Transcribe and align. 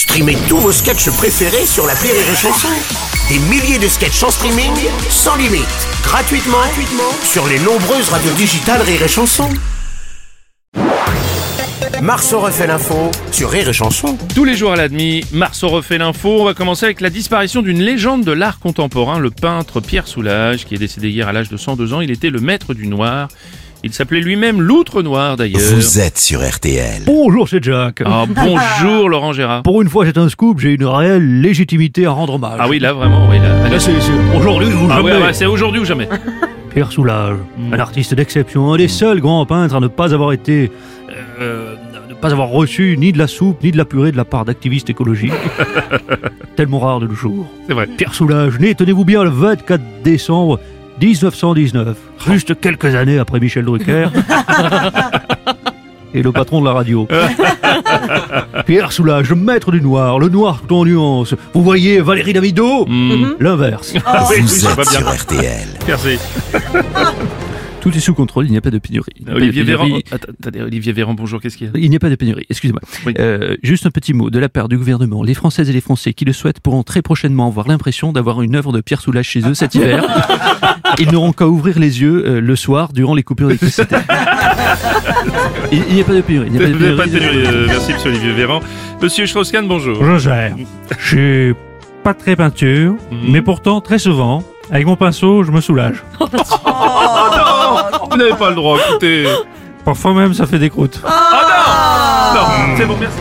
Streamez 0.00 0.38
tous 0.48 0.56
vos 0.56 0.72
sketchs 0.72 1.10
préférés 1.10 1.66
sur 1.66 1.86
la 1.86 1.92
Rire 1.92 2.14
et 2.14 2.34
Chanson. 2.34 2.68
Des 3.28 3.38
milliers 3.50 3.78
de 3.78 3.86
sketchs 3.86 4.22
en 4.22 4.30
streaming, 4.30 4.72
sans 5.10 5.36
limite, 5.36 5.66
gratuitement, 6.02 6.56
gratuitement 6.56 7.12
sur 7.22 7.46
les 7.46 7.58
nombreuses 7.58 8.08
radios 8.08 8.32
digitales 8.32 8.80
Rire 8.80 9.02
et 9.02 9.08
Chanson. 9.08 9.50
Marceau 12.00 12.40
refait 12.40 12.66
l'info 12.66 13.10
sur 13.30 13.50
Rire. 13.50 13.70
Tous 14.34 14.44
les 14.44 14.56
jours 14.56 14.72
à 14.72 14.76
la 14.76 14.88
demi, 14.88 15.22
Marceau 15.34 15.68
refait 15.68 15.98
l'info. 15.98 16.30
On 16.40 16.44
va 16.44 16.54
commencer 16.54 16.86
avec 16.86 17.02
la 17.02 17.10
disparition 17.10 17.60
d'une 17.60 17.82
légende 17.82 18.24
de 18.24 18.32
l'art 18.32 18.58
contemporain, 18.58 19.18
le 19.18 19.30
peintre 19.30 19.82
Pierre 19.82 20.08
Soulages, 20.08 20.64
qui 20.64 20.76
est 20.76 20.78
décédé 20.78 21.10
hier 21.10 21.28
à 21.28 21.32
l'âge 21.32 21.50
de 21.50 21.58
102 21.58 21.92
ans. 21.92 22.00
Il 22.00 22.10
était 22.10 22.30
le 22.30 22.40
maître 22.40 22.72
du 22.72 22.86
noir. 22.86 23.28
Il 23.82 23.92
s'appelait 23.94 24.20
lui-même 24.20 24.60
l'outre 24.60 25.02
noir 25.02 25.36
d'ailleurs. 25.36 25.60
Vous 25.74 26.00
êtes 26.00 26.18
sur 26.18 26.46
RTL. 26.46 27.02
Bonjour, 27.06 27.48
c'est 27.48 27.62
Jack. 27.64 28.02
Ah, 28.04 28.24
bonjour 28.28 29.08
Laurent 29.08 29.32
Gérard. 29.32 29.62
Pour 29.62 29.80
une 29.80 29.88
fois, 29.88 30.04
c'est 30.04 30.18
un 30.18 30.28
scoop, 30.28 30.58
j'ai 30.60 30.74
une 30.74 30.84
réelle 30.84 31.40
légitimité 31.40 32.04
à 32.04 32.10
rendre 32.10 32.34
hommage. 32.34 32.58
Ah 32.58 32.68
oui, 32.68 32.78
là 32.78 32.92
vraiment, 32.92 33.26
oui. 33.30 33.38
Là, 33.38 33.68
Là, 33.70 33.80
c'est 33.80 33.92
c'est 34.00 34.36
aujourd'hui 34.36 34.68
ou 34.68 34.86
Ah 34.90 34.96
jamais. 34.96 35.12
ouais, 35.12 35.22
ouais, 35.22 35.32
c'est 35.32 35.46
aujourd'hui 35.46 35.80
ou 35.80 35.84
jamais. 35.86 36.08
Pierre 36.74 36.92
Soulages, 36.92 37.38
un 37.72 37.78
artiste 37.78 38.14
d'exception, 38.14 38.72
un 38.72 38.76
des 38.76 38.86
seuls 38.86 39.20
grands 39.20 39.44
peintres 39.46 39.74
à 39.74 39.80
ne 39.80 39.88
pas 39.88 40.12
avoir 40.14 40.32
été. 40.32 40.70
euh, 41.40 41.74
ne 42.08 42.14
pas 42.14 42.32
avoir 42.32 42.48
reçu 42.50 42.96
ni 42.98 43.12
de 43.12 43.18
la 43.18 43.26
soupe 43.26 43.62
ni 43.64 43.70
de 43.72 43.78
la 43.78 43.86
purée 43.86 44.12
de 44.12 44.16
la 44.18 44.26
part 44.26 44.44
d'activistes 44.44 44.90
écologiques. 44.90 45.32
Tellement 46.56 46.80
rare 46.80 47.00
de 47.00 47.06
nos 47.06 47.14
jours. 47.14 47.46
C'est 47.66 47.72
vrai. 47.72 47.86
Pierre 47.96 48.14
Soulages, 48.14 48.58
né, 48.60 48.74
tenez-vous 48.74 49.06
bien, 49.06 49.24
le 49.24 49.30
24 49.30 49.80
décembre 50.04 50.60
1919, 51.00 51.96
juste 52.28 52.60
quelques 52.60 52.94
années 52.94 53.18
après 53.18 53.40
Michel 53.40 53.64
Drucker. 53.64 54.08
Et 56.12 56.22
le 56.22 56.32
patron 56.32 56.60
de 56.60 56.66
la 56.66 56.72
radio. 56.72 57.06
Pierre 58.66 58.90
Soulages, 58.90 59.30
le 59.30 59.36
maître 59.36 59.70
du 59.70 59.80
noir, 59.80 60.18
le 60.18 60.28
noir 60.28 60.60
tout 60.66 60.74
en 60.74 60.84
nuances. 60.84 61.34
Vous 61.54 61.62
voyez 61.62 62.00
Valérie 62.00 62.32
Damido 62.32 62.84
Hmm. 62.86 63.34
L'inverse. 63.38 63.94
Vous 63.94 64.66
êtes 64.66 64.88
sur 64.88 65.08
RTL. 65.08 65.68
Merci. 65.86 66.18
Tout 67.80 67.96
est 67.96 68.00
sous 68.00 68.12
contrôle, 68.12 68.44
il 68.46 68.50
n'y 68.52 68.58
a 68.58 68.60
pas 68.60 68.70
de 68.70 68.76
pénurie. 68.78 69.12
Olivier 69.32 69.62
Véran. 69.62 69.86
attendez, 70.12 70.60
Olivier 70.60 70.92
Véran, 70.92 71.14
bonjour, 71.14 71.40
qu'est-ce 71.40 71.56
qu'il 71.56 71.66
y 71.68 71.70
a? 71.70 71.72
Il 71.78 71.88
n'y 71.88 71.96
a 71.96 71.98
pas 71.98 72.10
de 72.10 72.14
pénurie, 72.14 72.44
excusez-moi. 72.50 72.82
Oui. 73.06 73.14
Euh, 73.18 73.56
juste 73.62 73.86
un 73.86 73.90
petit 73.90 74.12
mot 74.12 74.28
de 74.28 74.38
la 74.38 74.50
part 74.50 74.68
du 74.68 74.76
gouvernement. 74.76 75.22
Les 75.22 75.32
Françaises 75.32 75.70
et 75.70 75.72
les 75.72 75.80
Français 75.80 76.12
qui 76.12 76.26
le 76.26 76.34
souhaitent 76.34 76.60
pourront 76.60 76.82
très 76.82 77.00
prochainement 77.00 77.46
avoir 77.46 77.66
l'impression 77.68 78.12
d'avoir 78.12 78.42
une 78.42 78.54
œuvre 78.54 78.72
de 78.72 78.82
Pierre 78.82 79.00
Soulages 79.00 79.28
chez 79.28 79.40
eux 79.48 79.54
cet 79.54 79.74
hiver. 79.74 80.04
Ils 80.98 81.10
n'auront 81.10 81.32
qu'à 81.32 81.46
ouvrir 81.46 81.78
les 81.78 82.02
yeux 82.02 82.22
euh, 82.26 82.40
le 82.42 82.54
soir 82.56 82.92
durant 82.92 83.14
les 83.14 83.22
coupures 83.22 83.46
d'électricité. 83.48 83.96
il 85.72 85.94
n'y 85.94 86.00
a 86.02 86.04
pas 86.04 86.12
de 86.14 86.20
pénurie. 86.20 86.48
Il 86.48 86.58
n'y 86.58 86.58
a 86.58 86.60
pas 86.60 86.66
de 86.68 86.96
pas 86.96 87.04
pénurie. 87.04 87.46
euh, 87.46 87.66
Merci, 87.66 87.92
monsieur 87.94 88.10
Olivier 88.10 88.32
Véran. 88.34 88.60
Monsieur 89.00 89.26
Strauss-Kahn, 89.26 89.66
bonjour. 89.66 90.04
Je 90.04 90.18
gère. 90.18 90.54
Je 90.98 91.06
suis 91.06 91.54
pas 92.04 92.12
très 92.12 92.36
peinture, 92.36 92.92
Mhm. 93.10 93.30
mais 93.32 93.40
pourtant 93.42 93.80
très 93.80 93.98
souvent, 93.98 94.42
avec 94.70 94.86
mon 94.86 94.96
pinceau, 94.96 95.42
je 95.44 95.50
me 95.50 95.60
soulage. 95.60 96.02
Oh 96.20 96.26
n'avez 98.20 98.36
pas 98.38 98.50
le 98.50 98.54
droit, 98.56 98.78
écoutez. 98.88 99.26
Parfois 99.84 100.12
même, 100.14 100.34
ça 100.34 100.46
fait 100.46 100.58
des 100.58 100.70
croûtes. 100.70 101.00
Ah 101.04 102.32
non 102.34 102.40
Non, 102.40 102.76
c'est 102.76 102.86
bon, 102.86 102.96
merci. 103.00 103.18